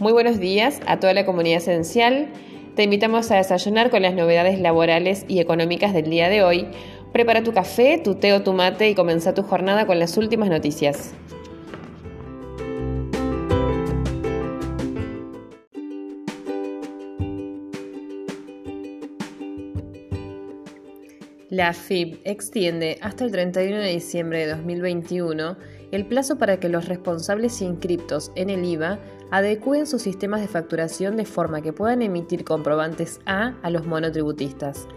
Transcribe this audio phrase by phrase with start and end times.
[0.00, 2.26] Muy buenos días a toda la comunidad esencial.
[2.74, 6.66] Te invitamos a desayunar con las novedades laborales y económicas del día de hoy.
[7.12, 10.48] Prepara tu café, tu té o tu mate y comienza tu jornada con las últimas
[10.48, 11.14] noticias.
[21.50, 25.56] La FIB extiende hasta el 31 de diciembre de 2021
[25.94, 28.98] el plazo para que los responsables inscriptos en el IVA
[29.30, 34.88] adecúen sus sistemas de facturación de forma que puedan emitir comprobantes A a los monotributistas.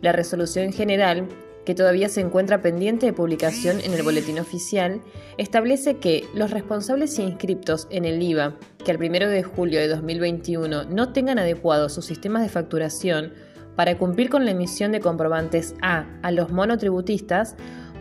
[0.00, 1.28] La resolución general,
[1.66, 5.02] que todavía se encuentra pendiente de publicación en el boletín oficial,
[5.36, 10.84] establece que los responsables inscriptos en el IVA que al 1 de julio de 2021
[10.84, 13.34] no tengan adecuados sus sistemas de facturación
[13.76, 17.54] para cumplir con la emisión de comprobantes A a los monotributistas,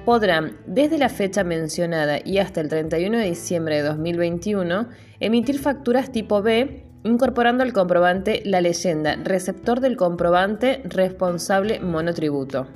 [0.08, 4.88] podrán, desde la fecha mencionada y hasta el 31 de diciembre de 2021,
[5.20, 12.68] emitir facturas tipo B incorporando al comprobante la leyenda receptor del comprobante responsable monotributo.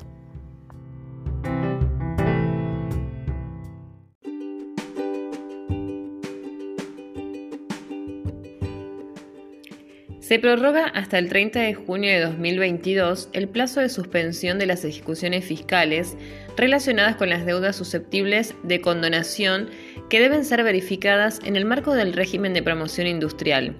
[10.21, 14.85] Se prorroga hasta el 30 de junio de 2022 el plazo de suspensión de las
[14.85, 16.15] ejecuciones fiscales
[16.55, 19.71] relacionadas con las deudas susceptibles de condonación
[20.11, 23.75] que deben ser verificadas en el marco del régimen de promoción industrial.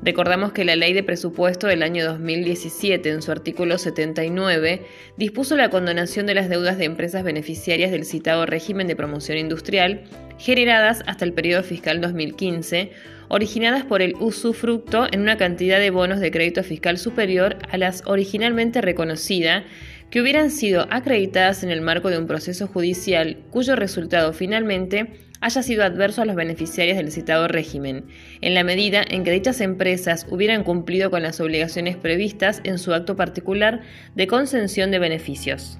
[0.00, 4.82] Recordamos que la Ley de Presupuesto del año 2017, en su artículo 79,
[5.16, 10.04] dispuso la condonación de las deudas de empresas beneficiarias del citado régimen de promoción industrial
[10.38, 12.92] generadas hasta el periodo fiscal 2015
[13.28, 18.02] originadas por el usufructo en una cantidad de bonos de crédito fiscal superior a las
[18.06, 19.64] originalmente reconocidas,
[20.10, 25.62] que hubieran sido acreditadas en el marco de un proceso judicial cuyo resultado finalmente haya
[25.62, 28.06] sido adverso a los beneficiarios del citado régimen,
[28.40, 32.94] en la medida en que dichas empresas hubieran cumplido con las obligaciones previstas en su
[32.94, 33.82] acto particular
[34.14, 35.78] de concesión de beneficios.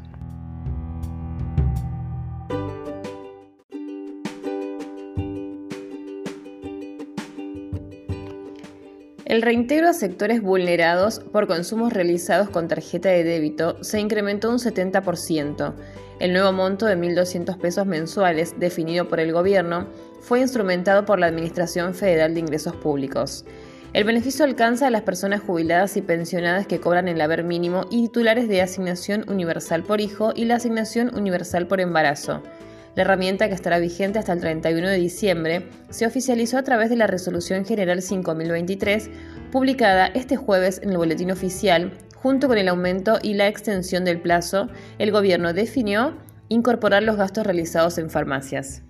[9.25, 14.59] El reintegro a sectores vulnerados por consumos realizados con tarjeta de débito se incrementó un
[14.59, 15.73] 70%.
[16.21, 19.87] El nuevo monto de 1.200 pesos mensuales definido por el gobierno
[20.21, 23.47] fue instrumentado por la Administración Federal de Ingresos Públicos.
[23.95, 28.03] El beneficio alcanza a las personas jubiladas y pensionadas que cobran el haber mínimo y
[28.03, 32.43] titulares de asignación universal por hijo y la asignación universal por embarazo.
[32.95, 36.97] La herramienta, que estará vigente hasta el 31 de diciembre, se oficializó a través de
[36.97, 39.11] la Resolución General 5023,
[39.51, 41.93] publicada este jueves en el Boletín Oficial.
[42.15, 44.69] Junto con el aumento y la extensión del plazo,
[44.99, 46.17] el Gobierno definió
[46.49, 48.83] incorporar los gastos realizados en farmacias.